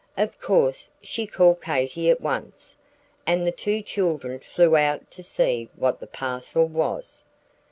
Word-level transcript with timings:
Of 0.17 0.41
course 0.41 0.89
she 1.03 1.27
called 1.27 1.61
Katy 1.61 2.09
at 2.09 2.21
once, 2.21 2.75
and 3.27 3.45
the 3.45 3.51
two 3.51 3.83
children 3.83 4.39
flew 4.39 4.75
out 4.75 5.11
to 5.11 5.21
see 5.21 5.69
what 5.75 5.99
the 5.99 6.07
parcel 6.07 6.65
was. 6.65 7.23